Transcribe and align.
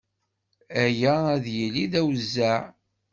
Aya 0.83 1.13
ad 1.33 1.45
yili 1.55 1.85
d 1.91 1.93
awezzeɛ. 1.99 2.59